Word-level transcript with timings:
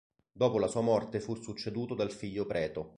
Dopo 0.31 0.57
la 0.57 0.65
sua 0.65 0.81
morte 0.81 1.19
fu 1.19 1.35
succeduto 1.35 1.93
dal 1.93 2.09
figlio 2.09 2.47
Preto. 2.47 2.89